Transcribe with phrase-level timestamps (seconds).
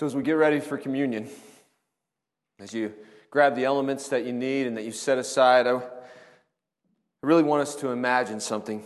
[0.00, 1.28] So, as we get ready for communion,
[2.58, 2.94] as you
[3.30, 5.82] grab the elements that you need and that you set aside, I
[7.22, 8.82] really want us to imagine something.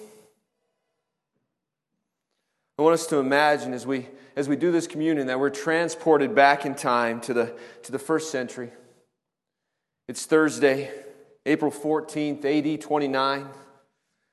[2.77, 6.35] I want us to imagine as we, as we do this communion that we're transported
[6.35, 7.55] back in time to the,
[7.85, 8.73] to the first century.
[10.09, 10.91] It's Thursday,
[11.47, 13.47] April 14th, AD 29.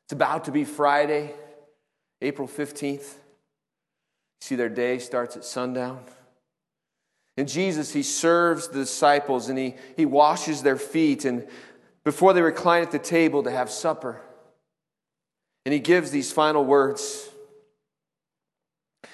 [0.05, 1.35] It's about to be Friday,
[2.23, 3.17] April 15th.
[4.39, 6.03] See, their day starts at sundown.
[7.37, 11.47] And Jesus, he serves the disciples and he, he washes their feet and
[12.03, 14.21] before they recline at the table to have supper.
[15.65, 17.29] And he gives these final words.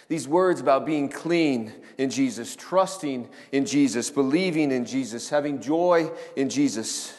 [0.08, 6.10] These words about being clean in Jesus, trusting in Jesus, believing in Jesus, having joy
[6.36, 7.14] in Jesus.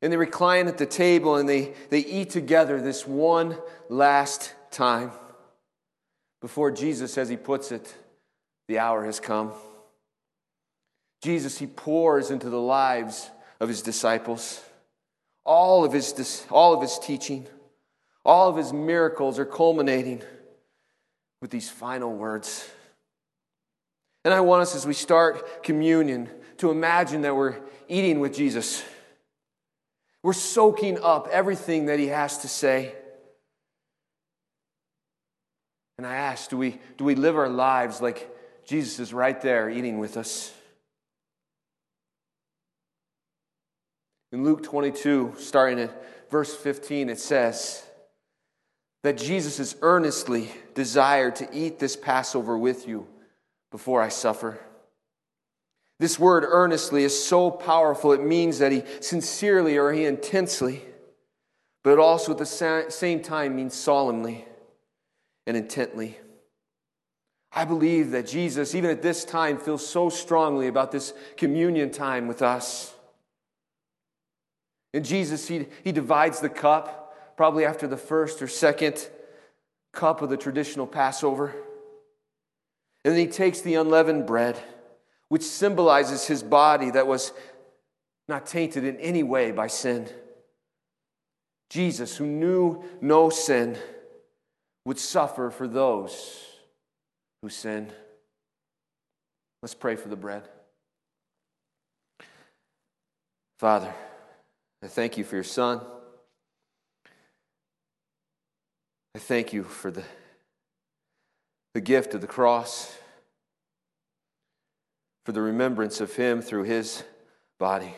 [0.00, 3.58] And they recline at the table and they, they eat together this one
[3.90, 5.12] last time
[6.40, 7.94] before Jesus, as he puts it,
[8.68, 9.52] the hour has come.
[11.24, 14.62] Jesus, he pours into the lives of his disciples.
[15.42, 17.46] All of his, all of his teaching,
[18.26, 20.22] all of his miracles are culminating
[21.40, 22.68] with these final words.
[24.26, 27.56] And I want us, as we start communion, to imagine that we're
[27.88, 28.84] eating with Jesus.
[30.22, 32.94] We're soaking up everything that he has to say.
[35.96, 38.30] And I ask, do we, do we live our lives like
[38.66, 40.52] Jesus is right there eating with us?
[44.34, 47.86] In Luke 22, starting at verse 15, it says
[49.04, 53.06] that Jesus is earnestly desired to eat this Passover with you
[53.70, 54.58] before I suffer.
[56.00, 60.82] This word earnestly is so powerful, it means that he sincerely or he intensely,
[61.84, 64.46] but also at the same time means solemnly
[65.46, 66.18] and intently.
[67.52, 72.26] I believe that Jesus, even at this time, feels so strongly about this communion time
[72.26, 72.93] with us.
[74.94, 79.08] And Jesus, he, he divides the cup, probably after the first or second
[79.92, 81.52] cup of the traditional Passover.
[83.04, 84.56] And then he takes the unleavened bread,
[85.28, 87.32] which symbolizes his body that was
[88.28, 90.08] not tainted in any way by sin.
[91.70, 93.76] Jesus, who knew no sin,
[94.84, 96.46] would suffer for those
[97.42, 97.90] who sin.
[99.60, 100.48] Let's pray for the bread.
[103.58, 103.92] Father,
[104.84, 105.80] I thank you for your son.
[109.14, 110.02] I thank you for the,
[111.72, 112.94] the gift of the cross,
[115.24, 117.02] for the remembrance of him through his
[117.58, 117.94] body.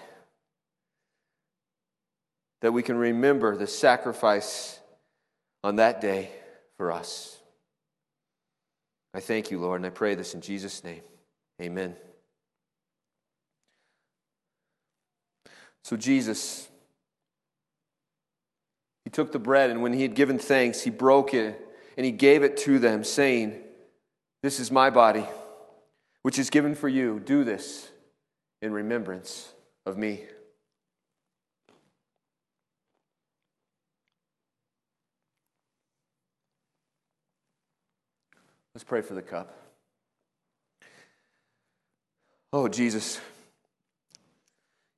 [2.61, 4.79] That we can remember the sacrifice
[5.65, 6.31] on that day
[6.77, 7.37] for us.
[9.13, 11.03] I thank you, Lord, and I pray this in Jesus' name.
[11.61, 11.97] Amen.
[15.83, 16.69] So, Jesus
[19.07, 21.65] he took the bread, and when he had given thanks, he broke it
[21.97, 23.63] and he gave it to them, saying,
[24.43, 25.25] This is my body,
[26.23, 27.21] which is given for you.
[27.21, 27.89] Do this
[28.61, 29.53] in remembrance
[29.87, 30.25] of me.
[38.75, 39.57] Let's pray for the cup.
[42.53, 43.21] Oh, Jesus,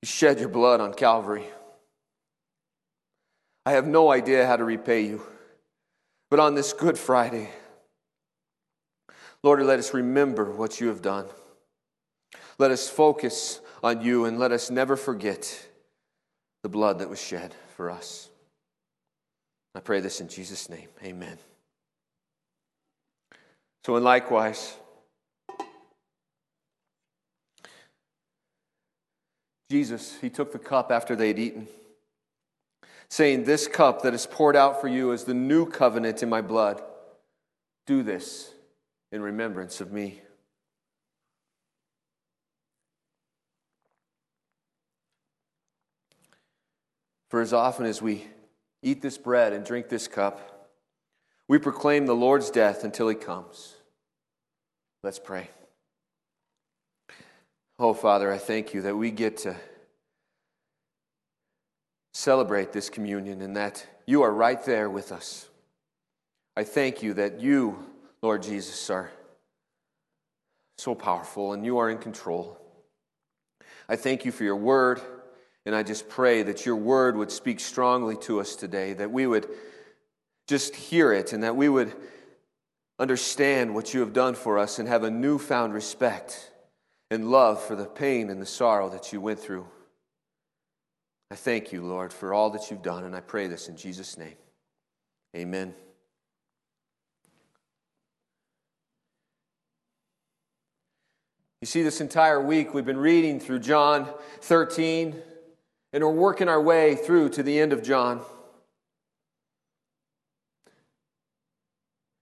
[0.01, 1.45] you shed your blood on Calvary.
[3.69, 5.21] I have no idea how to repay you.
[6.31, 7.51] But on this Good Friday,
[9.43, 11.27] Lord, let us remember what you have done.
[12.57, 15.69] Let us focus on you and let us never forget
[16.63, 18.31] the blood that was shed for us.
[19.75, 20.89] I pray this in Jesus' name.
[21.05, 21.37] Amen.
[23.85, 24.79] So, and likewise,
[29.71, 31.69] Jesus, he took the cup after they had eaten
[33.11, 36.41] saying, This cup that is poured out for you is the new covenant in my
[36.41, 36.83] blood.
[37.87, 38.53] Do this
[39.11, 40.21] in remembrance of me.
[47.29, 48.27] For as often as we
[48.83, 50.71] eat this bread and drink this cup,
[51.47, 53.75] we proclaim the Lord's death until he comes.
[55.03, 55.51] Let's pray.
[57.79, 59.57] Oh, Father, I thank you that we get to
[62.19, 65.49] celebrate this communion and that you are right there with us.
[66.57, 67.79] I thank you that you,
[68.23, 69.13] Lord Jesus, are
[70.79, 72.61] so powerful and you are in control.
[73.89, 75.01] I thank you for your word,
[75.65, 79.29] and I just pray that your word would speak strongly to us today, that we
[79.29, 79.49] would
[80.49, 81.95] just hear it and that we would
[82.99, 86.51] understand what you have done for us and have a newfound respect
[87.13, 89.69] and love for the pain and the sorrow that you went through.
[91.31, 94.17] I thank you, Lord, for all that you've done, and I pray this in Jesus'
[94.17, 94.37] name.
[95.37, 95.75] Amen.
[101.61, 104.09] You see, this entire week we've been reading through John
[104.41, 105.17] 13,
[105.93, 108.23] and we're working our way through to the end of John.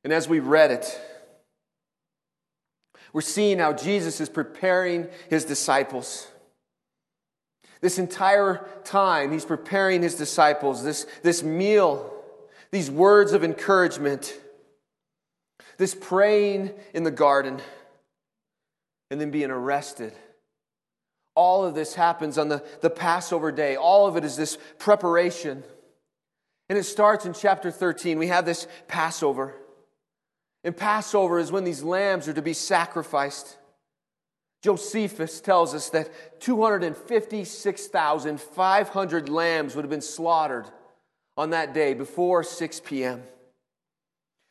[0.03, 1.01] And as we read it,
[3.13, 6.27] we're seeing how Jesus is preparing his disciples.
[7.81, 12.13] This entire time, he's preparing his disciples, this, this meal,
[12.71, 14.35] these words of encouragement,
[15.79, 17.61] this praying in the garden,
[19.11, 20.13] and then being arrested.
[21.35, 23.77] All of this happens on the, the Passover day.
[23.77, 25.63] All of it is this preparation.
[26.69, 28.19] And it starts in chapter 13.
[28.19, 29.55] We have this Passover.
[30.65, 33.59] And Passover is when these lambs are to be sacrificed.
[34.67, 40.67] Josephus tells us that 256,500 lambs would have been slaughtered
[41.37, 43.23] on that day before 6 p.m.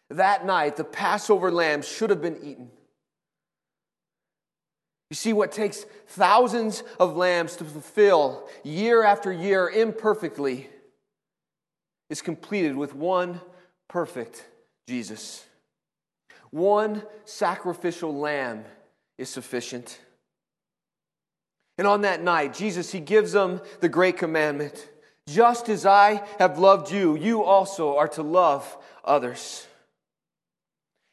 [0.09, 2.71] That night, the Passover lambs should have been eaten.
[5.09, 10.69] You see, what takes thousands of lambs to fulfill year after year imperfectly
[12.09, 13.41] is completed with one
[13.89, 14.47] perfect
[14.87, 15.45] Jesus.
[16.51, 18.63] One sacrificial lamb
[19.17, 19.99] is sufficient.
[21.77, 24.89] And on that night, Jesus, He gives them the great commandment
[25.27, 29.67] just as I have loved you, you also are to love others.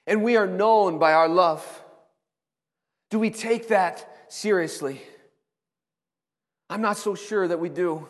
[0.06, 1.64] And we are known by our love.
[3.11, 5.00] Do we take that seriously?
[6.69, 8.06] I'm not so sure that we do.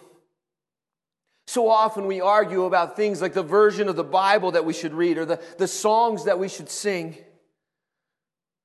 [1.47, 4.95] So often we argue about things like the version of the Bible that we should
[4.95, 7.17] read or the, the songs that we should sing.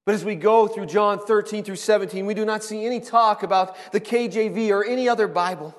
[0.07, 3.43] But as we go through John 13 through 17, we do not see any talk
[3.43, 5.75] about the KJV or any other Bible.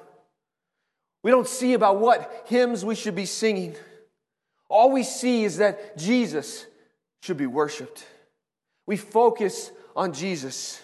[1.23, 3.75] We don't see about what hymns we should be singing.
[4.69, 6.67] All we see is that Jesus
[7.23, 8.07] should be worshiped.
[8.87, 10.79] We focus on Jesus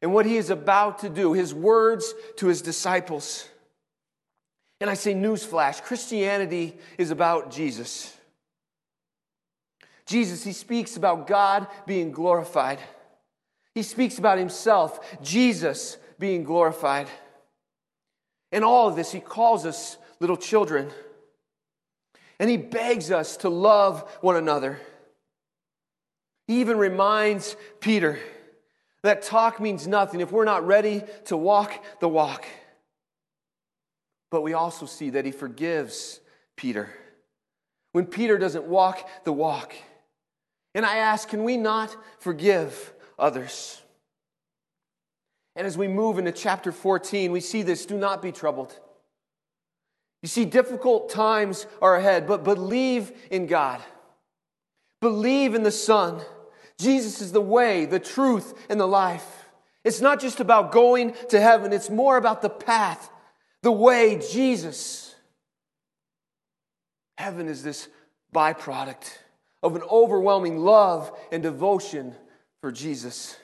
[0.00, 3.48] and what he is about to do, his words to his disciples.
[4.80, 8.16] And I say, newsflash Christianity is about Jesus.
[10.08, 12.78] Jesus, he speaks about God being glorified.
[13.74, 17.08] He speaks about himself, Jesus being glorified.
[18.50, 20.90] In all of this, he calls us little children.
[22.40, 24.80] And he begs us to love one another.
[26.46, 28.18] He even reminds Peter
[29.02, 32.46] that talk means nothing if we're not ready to walk the walk.
[34.30, 36.20] But we also see that he forgives
[36.56, 36.88] Peter
[37.92, 39.74] when Peter doesn't walk the walk.
[40.74, 43.80] And I ask, can we not forgive others?
[45.56, 48.78] And as we move into chapter 14, we see this do not be troubled.
[50.22, 53.80] You see, difficult times are ahead, but believe in God.
[55.00, 56.20] Believe in the Son.
[56.78, 59.48] Jesus is the way, the truth, and the life.
[59.84, 63.10] It's not just about going to heaven, it's more about the path,
[63.62, 65.14] the way, Jesus.
[67.16, 67.88] Heaven is this
[68.34, 69.12] byproduct
[69.62, 72.14] of an overwhelming love and devotion
[72.60, 73.36] for Jesus.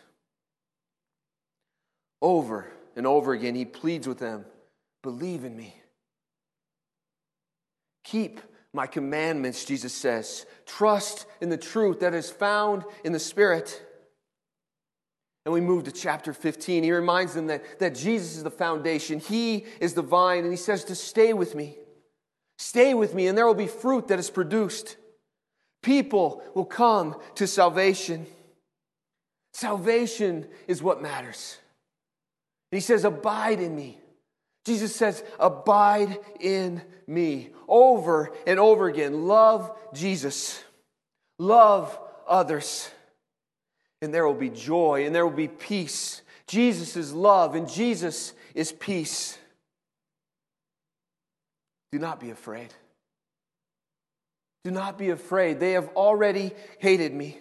[2.23, 2.67] Over
[2.97, 4.45] and over again, he pleads with them
[5.03, 5.75] believe in me.
[8.05, 8.41] Keep
[8.73, 10.47] my commandments, Jesus says.
[10.67, 13.83] Trust in the truth that is found in the Spirit.
[15.45, 16.83] And we move to chapter 15.
[16.83, 20.57] He reminds them that, that Jesus is the foundation, He is the vine, and He
[20.57, 21.77] says to stay with me.
[22.57, 24.97] Stay with me, and there will be fruit that is produced
[25.85, 28.27] people will come to salvation.
[29.53, 31.59] Salvation is what matters.
[32.73, 33.99] he says, Abide in me.
[34.65, 37.51] Jesus says, Abide in me.
[37.69, 39.29] Over and over again.
[39.29, 40.63] Love Jesus.
[41.39, 42.91] Love others.
[44.03, 46.23] And there will be joy and there will be peace.
[46.47, 49.39] Jesus is love and Jesus is peace.
[51.93, 52.75] Do not be afraid.
[54.65, 55.61] Do not be afraid.
[55.61, 57.39] They have already hated me.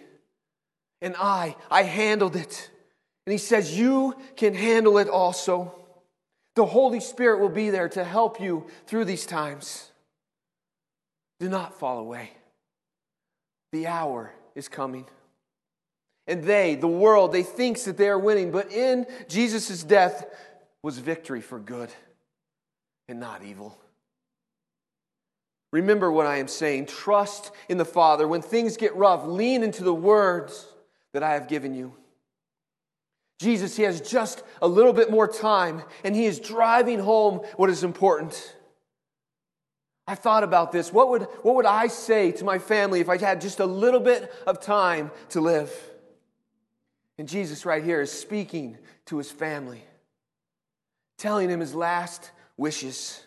[1.00, 2.70] And I, I handled it.
[3.26, 5.74] And he says, You can handle it also.
[6.54, 9.90] The Holy Spirit will be there to help you through these times.
[11.40, 12.30] Do not fall away.
[13.72, 15.06] The hour is coming.
[16.26, 20.24] And they, the world, they thinks that they are winning, but in Jesus' death
[20.82, 21.90] was victory for good
[23.08, 23.76] and not evil.
[25.74, 26.86] Remember what I am saying.
[26.86, 28.28] Trust in the Father.
[28.28, 30.68] When things get rough, lean into the words
[31.12, 31.92] that I have given you.
[33.40, 37.70] Jesus, he has just a little bit more time, and he is driving home what
[37.70, 38.54] is important.
[40.06, 40.92] I thought about this.
[40.92, 43.98] What would, what would I say to my family if I had just a little
[43.98, 45.72] bit of time to live?
[47.18, 49.82] And Jesus, right here, is speaking to his family,
[51.18, 53.24] telling him his last wishes.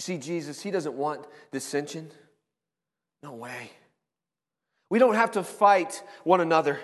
[0.00, 2.10] You see, Jesus, he doesn't want dissension.
[3.22, 3.70] No way.
[4.88, 6.80] We don't have to fight one another.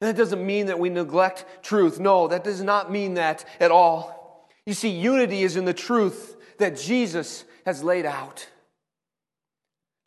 [0.00, 1.98] That doesn't mean that we neglect truth.
[1.98, 4.48] No, that does not mean that at all.
[4.64, 8.46] You see, unity is in the truth that Jesus has laid out.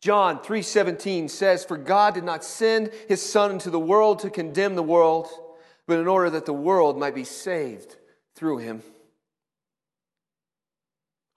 [0.00, 4.76] John 3:17 says, "For God did not send his son into the world to condemn
[4.76, 5.28] the world,
[5.86, 7.98] but in order that the world might be saved
[8.34, 8.82] through him."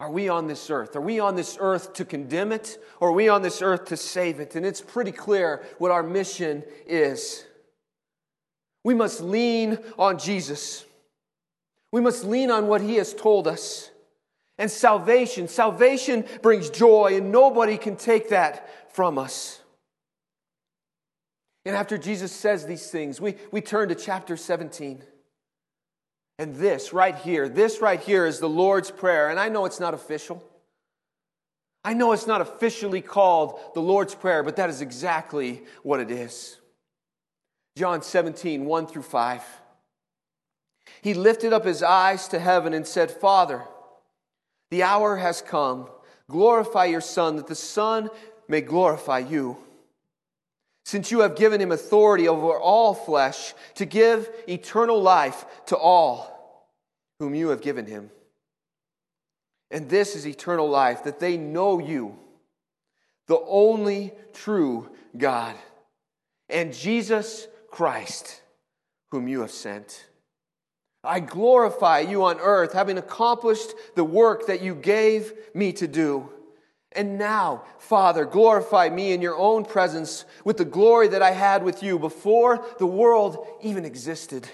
[0.02, 0.96] Are we on this earth?
[0.96, 3.98] Are we on this earth to condemn it, or are we on this earth to
[3.98, 4.56] save it?
[4.56, 7.46] And it's pretty clear what our mission is.
[8.84, 10.84] We must lean on Jesus.
[11.92, 13.92] We must lean on what he has told us.
[14.58, 19.62] And salvation, salvation brings joy, and nobody can take that from us.
[21.64, 25.04] And after Jesus says these things, we, we turn to chapter 17.
[26.40, 29.30] And this right here, this right here is the Lord's Prayer.
[29.30, 30.44] And I know it's not official.
[31.84, 36.12] I know it's not officially called the Lord's Prayer, but that is exactly what it
[36.12, 36.58] is.
[37.76, 39.44] John 17, 1 through 5.
[41.02, 43.64] He lifted up his eyes to heaven and said, Father,
[44.70, 45.90] the hour has come.
[46.30, 48.10] Glorify your Son, that the Son
[48.48, 49.58] may glorify you.
[50.84, 56.68] Since you have given him authority over all flesh to give eternal life to all
[57.20, 58.10] whom you have given him.
[59.70, 62.18] And this is eternal life, that they know you,
[63.28, 65.56] the only true God,
[66.50, 68.42] and Jesus Christ,
[69.12, 70.08] whom you have sent.
[71.04, 76.30] I glorify you on earth, having accomplished the work that you gave me to do.
[76.94, 81.64] And now, Father, glorify me in your own presence with the glory that I had
[81.64, 84.50] with you before the world even existed.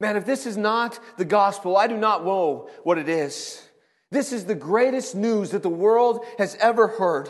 [0.00, 3.62] Man, if this is not the gospel, I do not know what it is.
[4.10, 7.28] This is the greatest news that the world has ever heard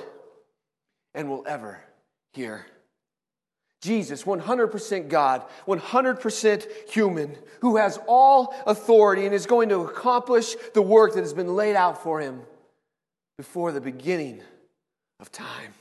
[1.14, 1.82] and will ever
[2.34, 2.64] hear.
[3.80, 10.82] Jesus, 100% God, 100% human, who has all authority and is going to accomplish the
[10.82, 12.42] work that has been laid out for him
[13.38, 14.42] before the beginning
[15.20, 15.72] of time,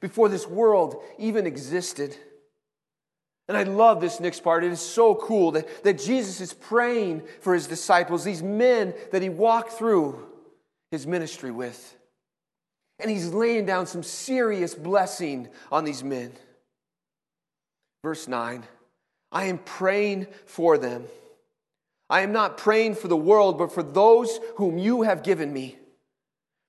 [0.00, 2.16] before this world even existed.
[3.48, 4.64] And I love this next part.
[4.64, 9.22] It is so cool that, that Jesus is praying for his disciples, these men that
[9.22, 10.26] he walked through
[10.90, 11.96] his ministry with.
[12.98, 16.32] And he's laying down some serious blessing on these men.
[18.02, 18.64] Verse 9
[19.32, 21.04] I am praying for them.
[22.08, 25.76] I am not praying for the world, but for those whom you have given me,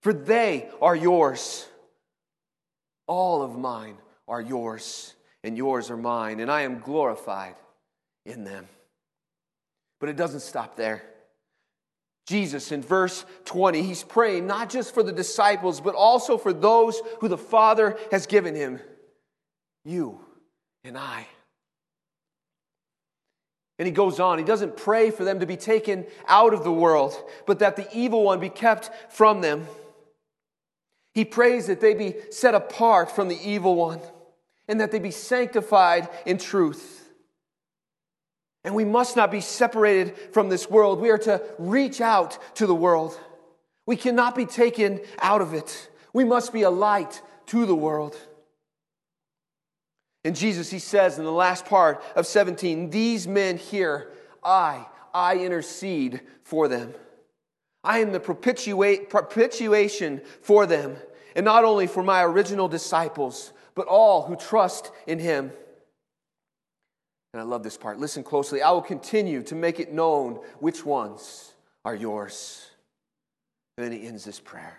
[0.02, 1.68] for they are yours.
[3.08, 7.56] All of mine are yours, and yours are mine, and I am glorified
[8.26, 8.68] in them.
[10.00, 11.04] But it doesn't stop there.
[12.28, 17.02] Jesus, in verse 20, he's praying not just for the disciples, but also for those
[17.20, 18.80] who the Father has given him.
[19.84, 20.20] You
[20.84, 21.28] and I.
[23.80, 26.72] And he goes on, he doesn't pray for them to be taken out of the
[26.72, 27.16] world,
[27.48, 29.68] but that the evil one be kept from them.
[31.14, 34.00] He prays that they be set apart from the evil one
[34.68, 37.10] and that they be sanctified in truth.
[38.64, 41.02] And we must not be separated from this world.
[41.02, 43.20] We are to reach out to the world.
[43.86, 45.90] We cannot be taken out of it.
[46.14, 48.16] We must be a light to the world.
[50.24, 54.12] And Jesus, he says in the last part of 17, these men here,
[54.44, 56.94] I, I intercede for them.
[57.84, 60.96] I am the propitiation for them,
[61.36, 65.52] and not only for my original disciples, but all who trust in him.
[67.34, 67.98] And I love this part.
[67.98, 68.62] Listen closely.
[68.62, 71.54] I will continue to make it known which ones
[71.86, 72.68] are yours.
[73.78, 74.78] And then he ends this prayer.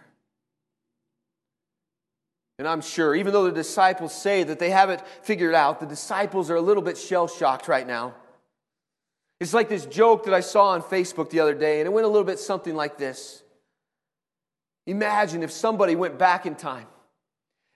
[2.58, 6.50] And I'm sure, even though the disciples say that they haven't figured out, the disciples
[6.50, 8.14] are a little bit shell shocked right now.
[9.42, 12.04] It's like this joke that I saw on Facebook the other day, and it went
[12.04, 13.42] a little bit something like this
[14.86, 16.86] Imagine if somebody went back in time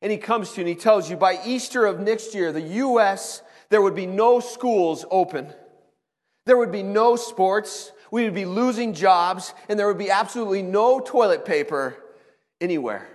[0.01, 2.61] and he comes to you and he tells you by Easter of next year, the
[2.61, 5.53] U.S., there would be no schools open.
[6.45, 10.63] There would be no sports We would be losing jobs, and there would be absolutely
[10.63, 11.97] no toilet paper
[12.61, 13.09] anywhere.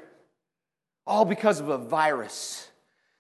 [1.08, 2.70] All because of a virus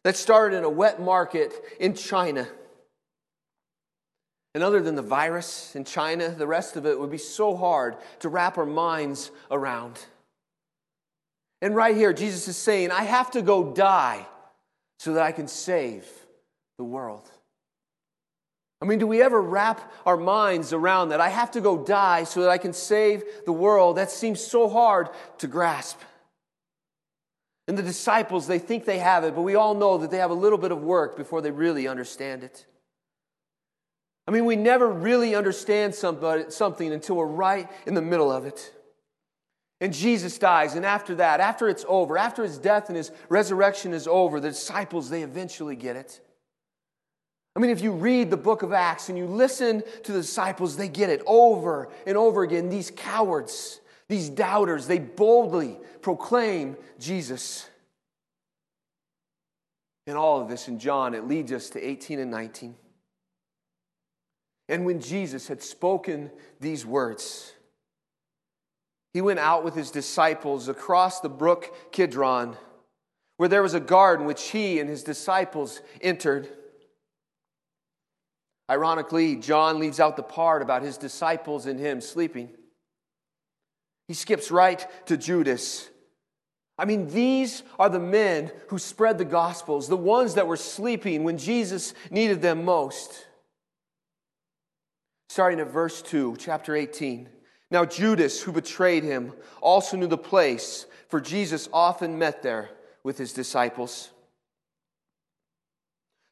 [0.03, 2.49] that started in a wet market in China.
[4.53, 7.95] And other than the virus in China, the rest of it would be so hard
[8.19, 9.99] to wrap our minds around.
[11.61, 14.25] And right here, Jesus is saying, I have to go die
[14.99, 16.05] so that I can save
[16.77, 17.29] the world.
[18.81, 21.21] I mean, do we ever wrap our minds around that?
[21.21, 23.97] I have to go die so that I can save the world.
[23.97, 25.99] That seems so hard to grasp.
[27.67, 30.31] And the disciples, they think they have it, but we all know that they have
[30.31, 32.65] a little bit of work before they really understand it.
[34.31, 38.73] I mean, we never really understand something until we're right in the middle of it.
[39.81, 43.91] And Jesus dies, and after that, after it's over, after his death and his resurrection
[43.91, 46.21] is over, the disciples, they eventually get it.
[47.57, 50.77] I mean, if you read the book of Acts and you listen to the disciples,
[50.77, 52.69] they get it over and over again.
[52.69, 57.69] These cowards, these doubters, they boldly proclaim Jesus.
[60.07, 62.75] And all of this in John, it leads us to 18 and 19.
[64.71, 67.53] And when Jesus had spoken these words,
[69.13, 72.55] he went out with his disciples across the brook Kidron,
[73.35, 76.47] where there was a garden which he and his disciples entered.
[78.69, 82.49] Ironically, John leaves out the part about his disciples and him sleeping.
[84.07, 85.89] He skips right to Judas.
[86.77, 91.25] I mean, these are the men who spread the gospels, the ones that were sleeping
[91.25, 93.25] when Jesus needed them most
[95.31, 97.29] starting at verse 2, chapter 18.
[97.69, 102.69] Now, Judas, who betrayed him, also knew the place, for Jesus often met there
[103.05, 104.09] with his disciples.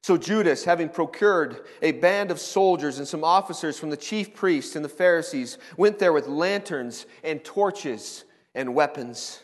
[0.03, 4.75] So, Judas, having procured a band of soldiers and some officers from the chief priests
[4.75, 9.41] and the Pharisees, went there with lanterns and torches and weapons.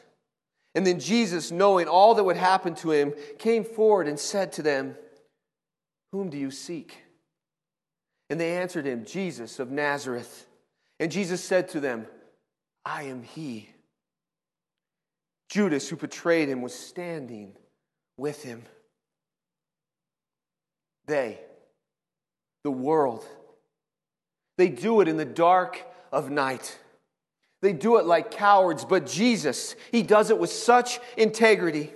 [0.75, 4.61] And then Jesus, knowing all that would happen to him, came forward and said to
[4.61, 4.97] them,
[6.11, 7.04] Whom do you seek?
[8.29, 10.47] And they answered him, Jesus of Nazareth.
[10.99, 12.07] And Jesus said to them,
[12.83, 13.69] I am he.
[15.49, 17.55] Judas, who betrayed him, was standing
[18.17, 18.63] with him.
[21.05, 21.39] They,
[22.63, 23.23] the world,
[24.57, 26.79] they do it in the dark of night.
[27.61, 31.91] They do it like cowards, but Jesus, he does it with such integrity.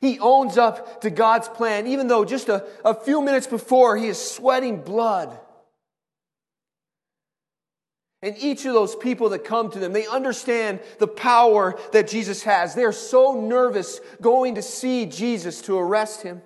[0.00, 4.06] He owns up to God's plan, even though just a, a few minutes before he
[4.06, 5.38] is sweating blood.
[8.24, 12.42] And each of those people that come to them, they understand the power that Jesus
[12.44, 12.74] has.
[12.74, 16.40] They are so nervous going to see Jesus to arrest him.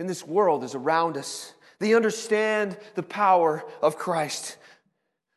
[0.00, 1.54] And this world is around us.
[1.78, 4.56] They understand the power of Christ.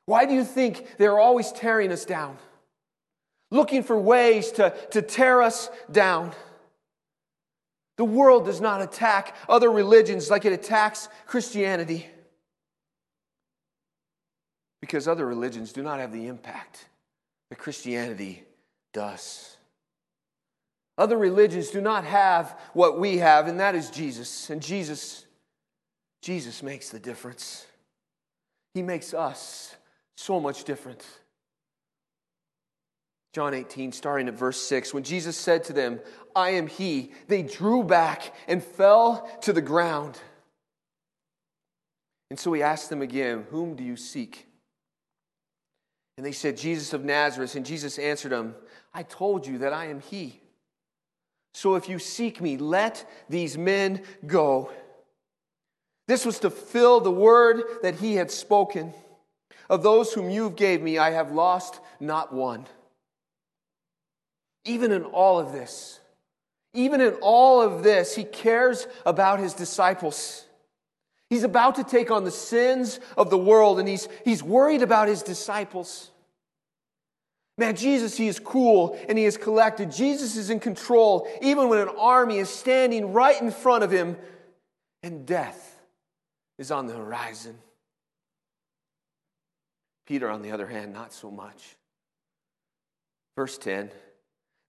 [0.07, 2.39] Why do you think they're always tearing us down?
[3.51, 6.31] Looking for ways to, to tear us down.
[7.97, 12.07] The world does not attack other religions like it attacks Christianity
[14.87, 16.85] because other religions do not have the impact
[17.49, 18.45] that Christianity
[18.93, 19.57] does.
[20.97, 24.49] Other religions do not have what we have, and that is Jesus.
[24.49, 25.25] And Jesus,
[26.21, 27.67] Jesus makes the difference.
[28.73, 29.75] He makes us
[30.15, 31.05] so much different.
[33.33, 34.93] John 18, starting at verse 6.
[34.93, 35.99] When Jesus said to them,
[36.33, 40.17] I am He, they drew back and fell to the ground.
[42.29, 44.46] And so he asked them again, Whom do you seek?
[46.17, 47.55] And they said, Jesus of Nazareth.
[47.55, 48.55] And Jesus answered them,
[48.93, 50.41] I told you that I am he.
[51.53, 54.71] So if you seek me, let these men go.
[56.07, 58.93] This was to fill the word that he had spoken.
[59.69, 62.65] Of those whom you gave me, I have lost not one.
[64.65, 65.99] Even in all of this,
[66.73, 70.46] even in all of this, he cares about his disciples.
[71.29, 75.07] He's about to take on the sins of the world, and he's, he's worried about
[75.07, 76.11] his disciples.
[77.57, 79.91] Man, Jesus, he is cool and he is collected.
[79.91, 84.15] Jesus is in control, even when an army is standing right in front of him
[85.01, 85.81] and death
[86.59, 87.57] is on the horizon.
[90.05, 91.75] Peter, on the other hand, not so much.
[93.35, 93.91] Verse 10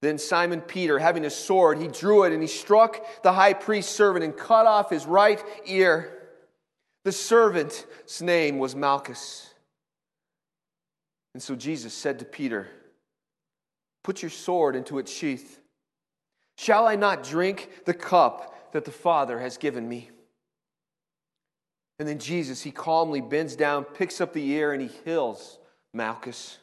[0.01, 3.94] Then Simon Peter, having a sword, he drew it and he struck the high priest's
[3.94, 6.17] servant and cut off his right ear.
[7.09, 7.87] The servant's
[8.21, 9.49] name was Malchus.
[11.33, 12.68] And so Jesus said to Peter,
[14.05, 15.59] Put your sword into its sheath.
[16.59, 20.11] Shall I not drink the cup that the Father has given me?
[21.99, 25.59] And then Jesus, he calmly bends down, picks up the ear, and he heals
[25.94, 26.59] Malchus.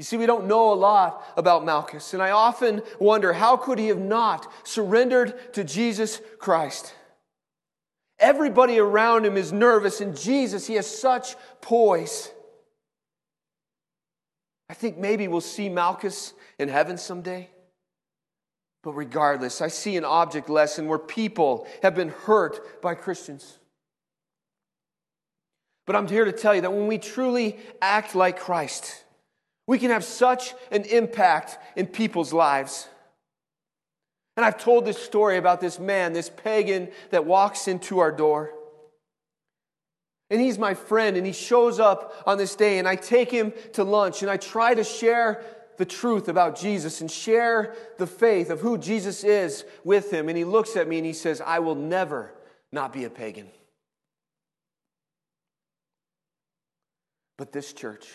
[0.00, 3.78] You see, we don't know a lot about Malchus, and I often wonder how could
[3.78, 6.96] he have not surrendered to Jesus Christ?
[8.18, 12.30] Everybody around him is nervous, and Jesus, he has such poise.
[14.68, 17.50] I think maybe we'll see Malchus in heaven someday.
[18.82, 23.58] But regardless, I see an object lesson where people have been hurt by Christians.
[25.86, 29.04] But I'm here to tell you that when we truly act like Christ,
[29.66, 32.88] we can have such an impact in people's lives.
[34.36, 38.52] And I've told this story about this man, this pagan that walks into our door.
[40.30, 43.52] And he's my friend, and he shows up on this day, and I take him
[43.74, 45.44] to lunch, and I try to share
[45.76, 50.28] the truth about Jesus and share the faith of who Jesus is with him.
[50.28, 52.32] And he looks at me and he says, I will never
[52.72, 53.48] not be a pagan.
[57.36, 58.08] But this church,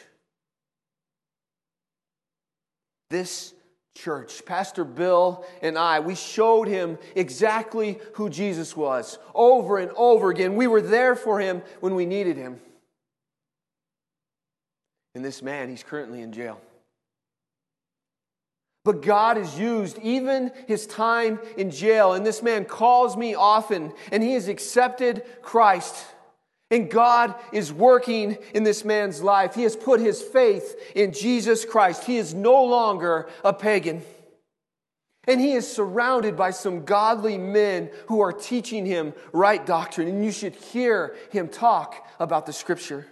[3.09, 3.53] this
[4.03, 10.29] church, Pastor Bill and I, we showed him exactly who Jesus was over and over
[10.29, 10.55] again.
[10.55, 12.59] We were there for him when we needed him.
[15.15, 16.61] And this man, he's currently in jail.
[18.85, 22.13] But God has used even his time in jail.
[22.13, 25.95] And this man calls me often, and he has accepted Christ.
[26.71, 29.55] And God is working in this man's life.
[29.55, 32.03] He has put his faith in Jesus Christ.
[32.03, 34.03] He is no longer a pagan.
[35.27, 40.07] And he is surrounded by some godly men who are teaching him right doctrine.
[40.07, 43.07] And you should hear him talk about the scripture.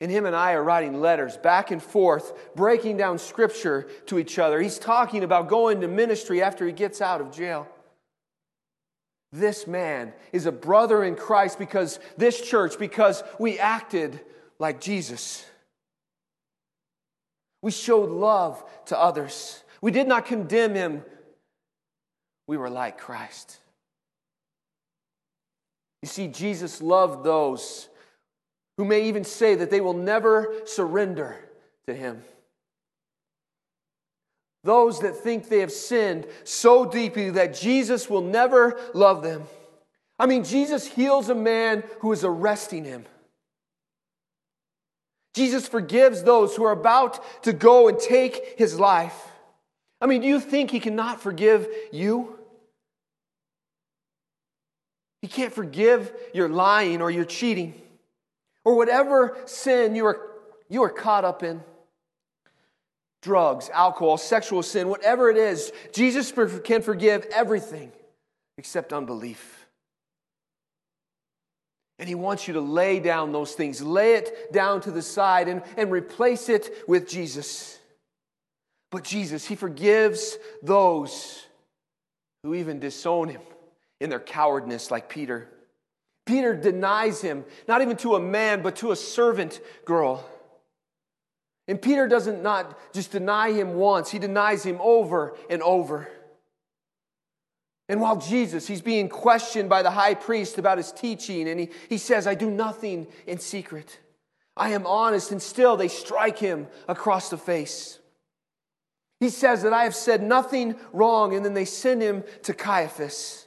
[0.00, 4.38] And him and I are writing letters back and forth, breaking down scripture to each
[4.38, 4.60] other.
[4.60, 7.66] He's talking about going to ministry after he gets out of jail.
[9.38, 14.18] This man is a brother in Christ because this church, because we acted
[14.58, 15.44] like Jesus.
[17.60, 19.62] We showed love to others.
[19.82, 21.04] We did not condemn him.
[22.46, 23.58] We were like Christ.
[26.00, 27.90] You see, Jesus loved those
[28.78, 31.36] who may even say that they will never surrender
[31.88, 32.22] to him.
[34.66, 39.44] Those that think they have sinned so deeply that Jesus will never love them.
[40.18, 43.04] I mean, Jesus heals a man who is arresting him.
[45.34, 49.16] Jesus forgives those who are about to go and take his life.
[50.00, 52.36] I mean, do you think he cannot forgive you?
[55.22, 57.80] He can't forgive your lying or your cheating
[58.64, 60.20] or whatever sin you are,
[60.68, 61.62] you are caught up in
[63.22, 66.32] drugs, alcohol, sexual sin, whatever it is, Jesus
[66.64, 67.92] can forgive everything
[68.58, 69.66] except unbelief.
[71.98, 75.48] And he wants you to lay down those things, lay it down to the side,
[75.48, 77.78] and, and replace it with Jesus.
[78.90, 81.44] But Jesus, he forgives those
[82.42, 83.40] who even disown him
[84.00, 85.48] in their cowardness, like Peter.
[86.26, 90.28] Peter denies him, not even to a man, but to a servant girl.
[91.68, 96.08] And Peter doesn't not just deny him once, he denies him over and over.
[97.88, 101.70] And while Jesus, he's being questioned by the high priest about his teaching, and he,
[101.88, 104.00] he says, I do nothing in secret.
[104.56, 107.98] I am honest, and still they strike him across the face.
[109.20, 113.46] He says that I have said nothing wrong, and then they send him to Caiaphas.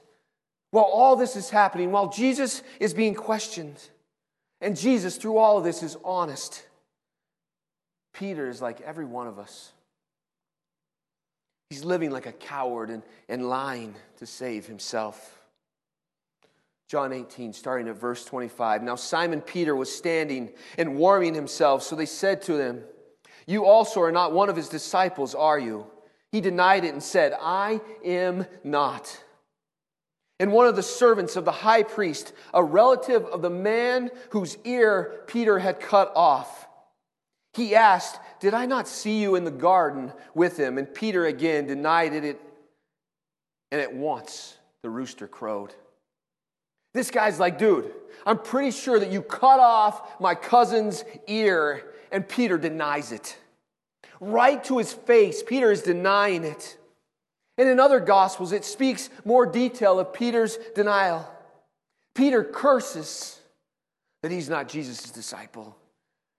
[0.72, 3.90] While all this is happening, while Jesus is being questioned,
[4.62, 6.66] and Jesus, through all of this, is honest.
[8.20, 9.72] Peter is like every one of us.
[11.70, 15.40] He's living like a coward and, and lying to save himself.
[16.90, 18.84] John 18, starting at verse 25.
[18.84, 22.84] Now Simon Peter was standing and warming himself, so they said to him,
[23.48, 25.88] You also are not one of his disciples, are you?
[26.30, 29.24] He denied it and said, I am not.
[30.42, 34.58] And one of the servants of the high priest, a relative of the man whose
[34.66, 36.66] ear Peter had cut off,
[37.60, 40.78] he asked, Did I not see you in the garden with him?
[40.78, 42.40] And Peter again denied it,
[43.72, 45.74] and at once the rooster crowed.
[46.94, 47.92] This guy's like, Dude,
[48.26, 53.38] I'm pretty sure that you cut off my cousin's ear, and Peter denies it.
[54.20, 56.78] Right to his face, Peter is denying it.
[57.58, 61.30] And in other gospels, it speaks more detail of Peter's denial.
[62.16, 63.40] Peter curses
[64.24, 65.76] that he's not Jesus' disciple.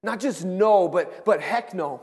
[0.02, 2.00] Not just no, but, but heck no.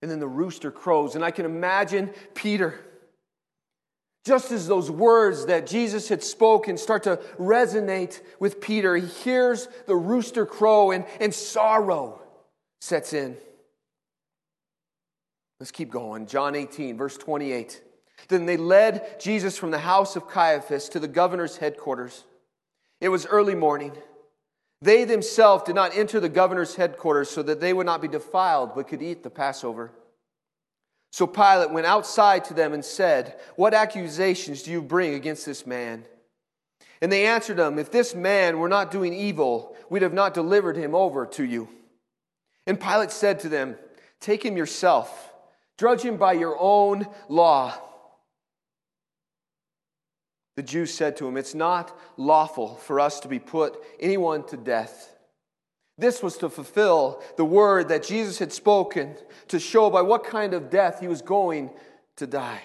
[0.00, 2.80] And then the rooster crows, and I can imagine Peter
[4.24, 9.66] Just as those words that Jesus had spoken start to resonate with Peter, he hears
[9.86, 12.20] the rooster crow and, and sorrow
[12.80, 13.36] sets in.
[15.58, 16.26] Let's keep going.
[16.26, 17.82] John 18, verse 28.
[18.28, 22.24] Then they led Jesus from the house of Caiaphas to the governor's headquarters.
[23.00, 23.92] It was early morning.
[24.82, 28.74] They themselves did not enter the governor's headquarters so that they would not be defiled,
[28.74, 29.92] but could eat the Passover.
[31.12, 35.68] So Pilate went outside to them and said, What accusations do you bring against this
[35.68, 36.04] man?
[37.00, 40.76] And they answered him, If this man were not doing evil, we'd have not delivered
[40.76, 41.68] him over to you.
[42.66, 43.76] And Pilate said to them,
[44.20, 45.32] Take him yourself,
[45.78, 47.72] judge him by your own law.
[50.56, 54.56] The Jews said to him, It's not lawful for us to be put anyone to
[54.56, 55.16] death.
[55.98, 59.14] This was to fulfill the word that Jesus had spoken
[59.48, 61.70] to show by what kind of death he was going
[62.16, 62.62] to die.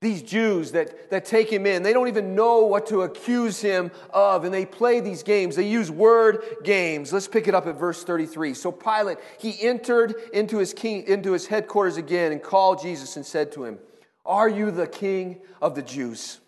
[0.00, 3.90] These Jews that, that take him in, they don't even know what to accuse him
[4.10, 5.56] of, and they play these games.
[5.56, 7.10] They use word games.
[7.10, 8.52] Let's pick it up at verse 33.
[8.52, 13.24] So Pilate, he entered into his, king, into his headquarters again and called Jesus and
[13.24, 13.78] said to him,
[14.24, 16.40] Are you the king of the Jews?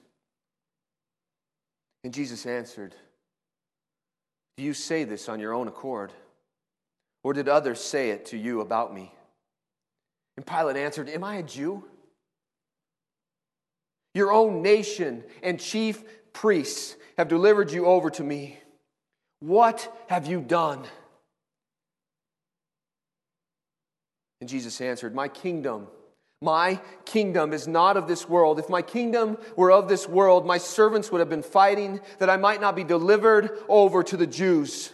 [2.05, 2.95] And Jesus answered,
[4.57, 6.12] do you say this on your own accord?
[7.23, 9.12] Or did others say it to you about me?
[10.37, 11.85] And Pilate answered, Am I a Jew?
[14.15, 18.59] Your own nation and chief priests have delivered you over to me.
[19.41, 20.85] What have you done?
[24.41, 25.89] And Jesus answered, My kingdom
[26.42, 28.59] my kingdom is not of this world.
[28.59, 32.37] If my kingdom were of this world, my servants would have been fighting that I
[32.37, 34.92] might not be delivered over to the Jews.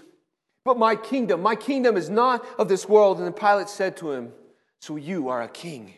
[0.64, 3.18] But my kingdom, my kingdom is not of this world.
[3.18, 4.32] And then Pilate said to him,
[4.80, 5.94] So you are a king.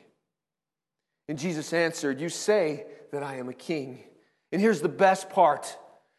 [1.29, 4.03] And Jesus answered, You say that I am a king.
[4.51, 5.77] And here's the best part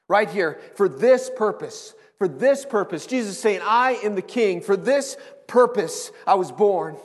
[0.07, 0.59] right here.
[0.75, 4.61] For this purpose, for this purpose, Jesus is saying, I am the king.
[4.61, 6.97] For this purpose I was born.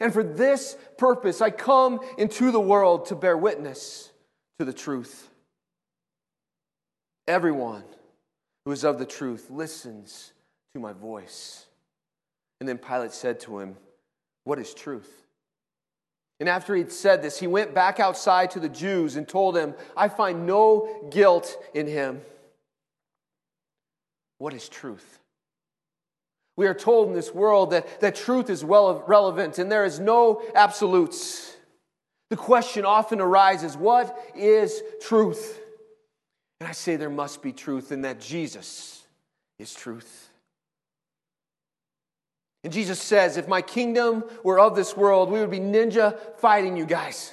[0.00, 4.10] And for this purpose, I come into the world to bear witness
[4.58, 5.28] to the truth.
[7.26, 7.84] Everyone
[8.64, 10.32] who is of the truth listens
[10.74, 11.66] to my voice.
[12.60, 13.76] And then Pilate said to him,
[14.44, 15.26] What is truth?
[16.40, 19.74] And after he'd said this, he went back outside to the Jews and told them,
[19.96, 22.20] I find no guilt in him.
[24.38, 25.18] What is truth?
[26.58, 30.00] We are told in this world that, that truth is well relevant and there is
[30.00, 31.56] no absolutes.
[32.30, 35.62] The question often arises what is truth?
[36.58, 39.04] And I say there must be truth in that Jesus
[39.60, 40.30] is truth.
[42.64, 46.76] And Jesus says, if my kingdom were of this world, we would be ninja fighting
[46.76, 47.32] you guys.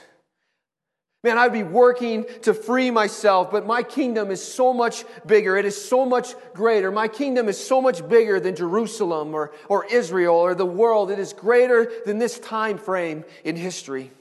[1.26, 5.58] Man, I'd be working to free myself, but my kingdom is so much bigger.
[5.58, 6.92] It is so much greater.
[6.92, 11.10] My kingdom is so much bigger than Jerusalem or, or Israel or the world.
[11.10, 14.12] It is greater than this time frame in history.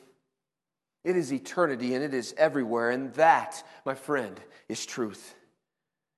[1.04, 2.88] It is eternity and it is everywhere.
[2.88, 4.40] And that, my friend,
[4.70, 5.34] is truth.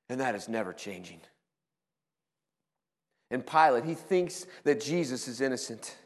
[0.08, 1.18] And that is never changing.
[3.32, 5.96] And Pilate, he thinks that Jesus is innocent.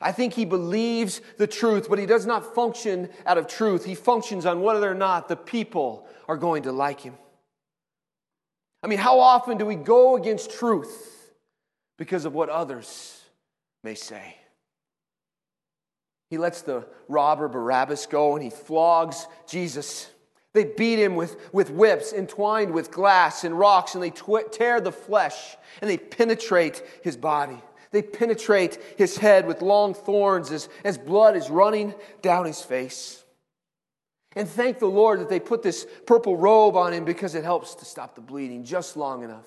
[0.00, 3.84] I think he believes the truth, but he does not function out of truth.
[3.84, 7.14] He functions on whether or not the people are going to like him.
[8.82, 11.32] I mean, how often do we go against truth
[11.98, 13.20] because of what others
[13.84, 14.36] may say?
[16.30, 20.10] He lets the robber Barabbas go and he flogs Jesus.
[20.54, 24.80] They beat him with, with whips entwined with glass and rocks, and they tw- tear
[24.80, 27.62] the flesh and they penetrate his body.
[27.92, 33.22] They penetrate his head with long thorns as, as blood is running down his face.
[34.34, 37.74] And thank the Lord that they put this purple robe on him because it helps
[37.76, 39.46] to stop the bleeding just long enough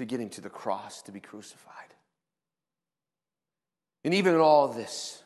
[0.00, 1.74] to get him to the cross to be crucified.
[4.04, 5.22] And even in all of this,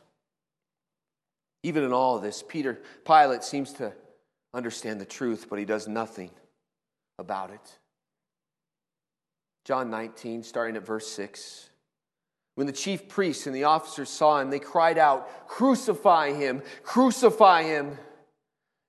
[1.63, 3.93] even in all of this, Peter Pilate seems to
[4.53, 6.31] understand the truth, but he does nothing
[7.19, 7.79] about it.
[9.65, 11.71] John 19, starting at verse 6.
[12.55, 16.63] When the chief priests and the officers saw him, they cried out, Crucify him!
[16.83, 17.99] Crucify him!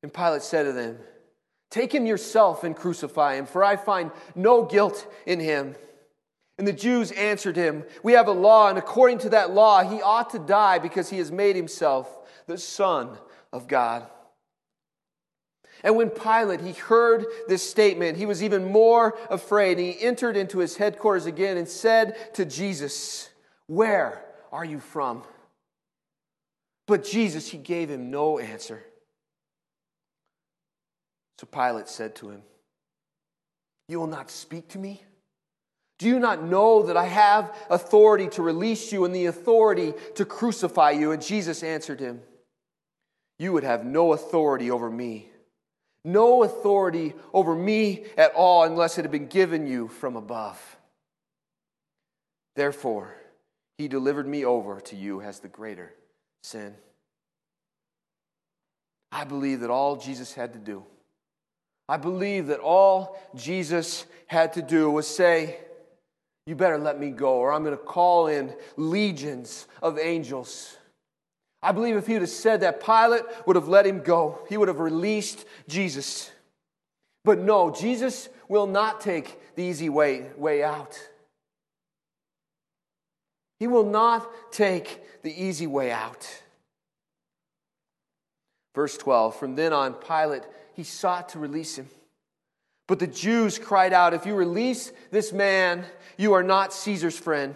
[0.01, 0.97] And Pilate said to them,
[1.71, 5.75] Take him yourself and crucify him, for I find no guilt in him.
[6.57, 10.01] And the Jews answered him, We have a law, and according to that law, he
[10.01, 12.07] ought to die because he has made himself
[12.45, 13.17] the Son
[13.51, 14.05] of God.
[15.83, 19.79] And when Pilate he heard this statement, he was even more afraid.
[19.79, 23.29] He entered into his headquarters again and said to Jesus,
[23.75, 25.23] where are you from?
[26.87, 28.83] But Jesus, he gave him no answer.
[31.39, 32.41] So Pilate said to him,
[33.87, 35.03] You will not speak to me?
[35.99, 40.25] Do you not know that I have authority to release you and the authority to
[40.25, 41.11] crucify you?
[41.11, 42.21] And Jesus answered him,
[43.39, 45.29] You would have no authority over me,
[46.03, 50.59] no authority over me at all unless it had been given you from above.
[52.55, 53.15] Therefore,
[53.77, 55.93] he delivered me over to you as the greater
[56.43, 56.75] sin.
[59.11, 60.83] I believe that all Jesus had to do,
[61.87, 65.57] I believe that all Jesus had to do was say,
[66.47, 70.77] You better let me go, or I'm going to call in legions of angels.
[71.61, 74.39] I believe if he would have said that, Pilate would have let him go.
[74.49, 76.29] He would have released Jesus.
[77.23, 80.99] But no, Jesus will not take the easy way, way out.
[83.63, 86.27] He will not take the easy way out.
[88.75, 91.87] Verse 12 From then on, Pilate, he sought to release him.
[92.87, 95.85] But the Jews cried out, If you release this man,
[96.17, 97.55] you are not Caesar's friend.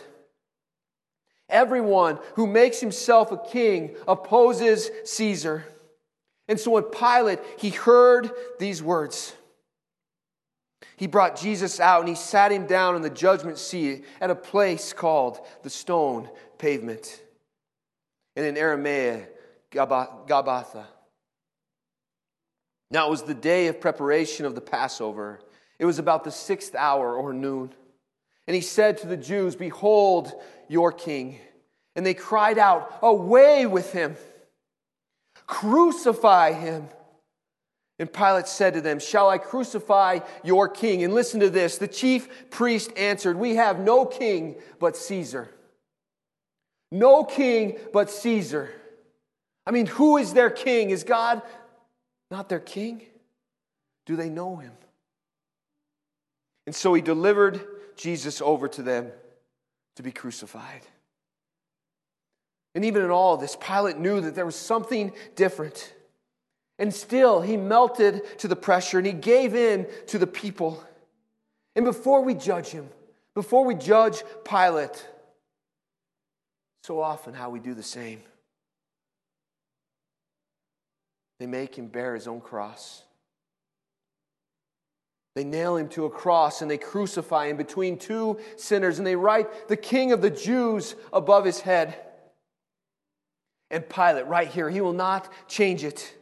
[1.49, 5.65] Everyone who makes himself a king opposes Caesar.
[6.47, 9.33] And so when Pilate, he heard these words,
[10.95, 14.35] he brought Jesus out and he sat him down in the judgment seat at a
[14.35, 17.21] place called the stone pavement.
[18.35, 19.33] And in Aramaic,
[19.71, 20.85] Gabbatha.
[22.91, 25.39] Now it was the day of preparation of the Passover.
[25.79, 27.73] It was about the sixth hour or noon.
[28.47, 30.31] And he said to the Jews, Behold
[30.67, 31.39] your king.
[31.95, 34.15] And they cried out, Away with him!
[35.47, 36.87] Crucify him!
[37.99, 41.03] And Pilate said to them, Shall I crucify your king?
[41.03, 41.77] And listen to this.
[41.77, 45.49] The chief priest answered, We have no king but Caesar.
[46.91, 48.69] No king but Caesar.
[49.65, 50.91] I mean, who is their king?
[50.91, 51.41] Is God
[52.31, 53.01] not their king?
[54.05, 54.71] Do they know him?
[56.65, 57.61] And so he delivered
[57.95, 59.11] Jesus over to them
[59.95, 60.81] to be crucified.
[62.75, 65.93] And even in all this, Pilate knew that there was something different.
[66.79, 70.83] And still, he melted to the pressure and he gave in to the people.
[71.75, 72.89] And before we judge him,
[73.33, 75.05] before we judge Pilate,
[76.83, 78.21] so often how we do the same.
[81.39, 83.03] They make him bear his own cross.
[85.35, 89.15] They nail him to a cross and they crucify him between two sinners and they
[89.15, 91.95] write the king of the Jews above his head.
[93.69, 96.16] And Pilate, right here, he will not change it.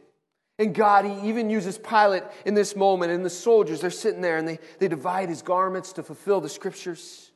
[0.58, 4.38] And God, He even uses Pilate in this moment, and the soldiers, they're sitting there
[4.38, 7.30] and they, they divide his garments to fulfill the scriptures.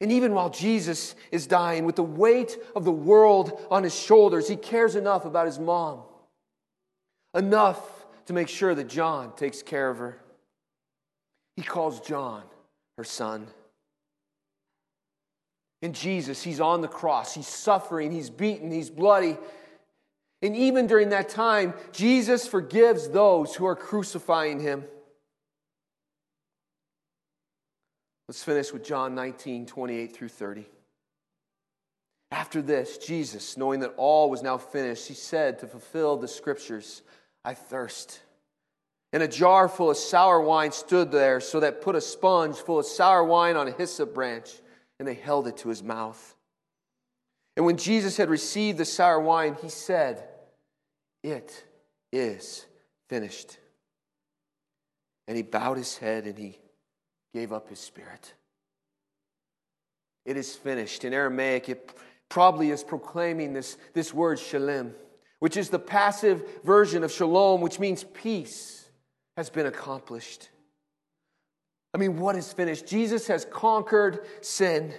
[0.00, 4.48] And even while Jesus is dying, with the weight of the world on his shoulders,
[4.48, 6.00] he cares enough about his mom,
[7.34, 7.78] enough
[8.26, 10.18] to make sure that John takes care of her.
[11.54, 12.42] He calls John
[12.98, 13.46] her son.
[15.82, 19.36] And Jesus, he's on the cross, he's suffering, he's beaten, he's bloody.
[20.42, 24.84] And even during that time, Jesus forgives those who are crucifying him.
[28.26, 30.66] Let's finish with John 19, 28 through 30.
[32.32, 37.02] After this, Jesus, knowing that all was now finished, he said to fulfill the scriptures,
[37.44, 38.20] I thirst.
[39.12, 42.78] And a jar full of sour wine stood there, so that put a sponge full
[42.78, 44.50] of sour wine on a hyssop branch,
[44.98, 46.34] and they held it to his mouth.
[47.56, 50.26] And when Jesus had received the sour wine, he said,
[51.22, 51.64] it
[52.12, 52.66] is
[53.08, 53.58] finished.
[55.28, 56.58] And he bowed his head and he
[57.34, 58.34] gave up his spirit.
[60.24, 61.04] It is finished.
[61.04, 61.94] In Aramaic, it
[62.28, 64.94] probably is proclaiming this, this word shalem,
[65.40, 68.88] which is the passive version of shalom, which means peace
[69.36, 70.48] has been accomplished.
[71.94, 72.86] I mean, what is finished?
[72.86, 74.94] Jesus has conquered sin.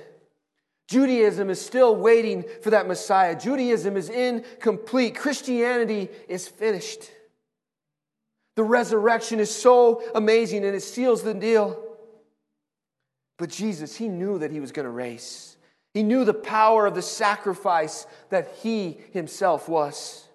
[0.87, 3.39] Judaism is still waiting for that Messiah.
[3.39, 5.15] Judaism is incomplete.
[5.15, 7.09] Christianity is finished.
[8.55, 11.81] The resurrection is so amazing and it seals the deal.
[13.37, 15.57] But Jesus, he knew that he was going to race.
[15.93, 20.27] He knew the power of the sacrifice that he himself was.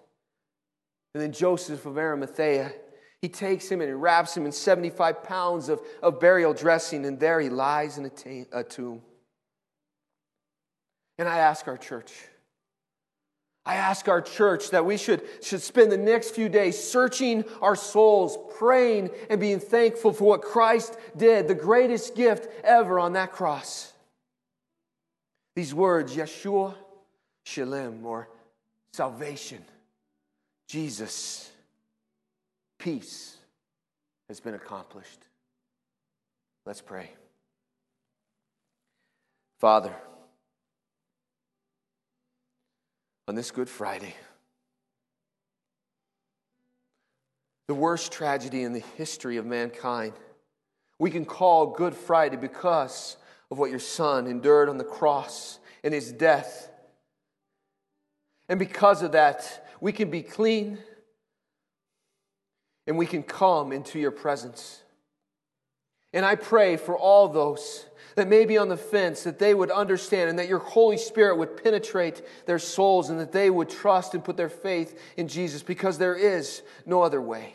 [1.15, 2.73] And then Joseph of Arimathea,
[3.21, 7.19] he takes him and he wraps him in 75 pounds of, of burial dressing, and
[7.19, 9.03] there he lies in a, t- a tomb.
[11.19, 12.13] And I ask our church,
[13.67, 17.77] I ask our church that we should, should spend the next few days searching our
[17.77, 23.33] souls, praying, and being thankful for what Christ did, the greatest gift ever on that
[23.33, 23.93] cross.
[25.55, 26.75] These words, Yeshua
[27.45, 28.29] Shalem, or
[28.93, 29.65] salvation,
[30.69, 31.51] Jesus,
[32.79, 33.37] peace
[34.29, 35.21] has been accomplished.
[36.65, 37.11] Let's pray.
[39.59, 39.95] Father,
[43.29, 44.15] on this Good Friday,
[47.67, 50.15] the worst tragedy in the history of mankind,
[50.99, 53.19] we can call Good Friday because
[53.51, 56.71] of what your Son endured on the cross and his death.
[58.49, 60.79] And because of that, we can be clean
[62.87, 64.83] and we can come into your presence.
[66.13, 69.71] And I pray for all those that may be on the fence that they would
[69.71, 74.15] understand and that your Holy Spirit would penetrate their souls and that they would trust
[74.15, 77.55] and put their faith in Jesus because there is no other way.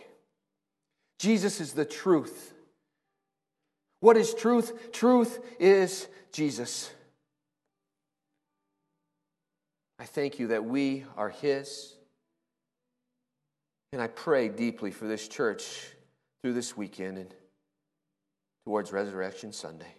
[1.20, 2.54] Jesus is the truth.
[3.99, 4.91] What is truth?
[4.91, 6.91] Truth is Jesus.
[9.99, 11.93] I thank you that we are His.
[13.91, 15.88] And I pray deeply for this church
[16.41, 17.34] through this weekend and
[18.66, 19.95] towards Resurrection Sunday.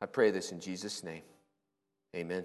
[0.00, 1.22] I pray this in Jesus' name.
[2.16, 2.44] Amen.